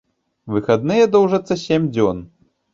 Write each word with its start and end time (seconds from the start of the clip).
Выхадныя 0.53 1.05
доўжацца 1.17 1.61
сем 1.67 1.89
дзён. 1.93 2.27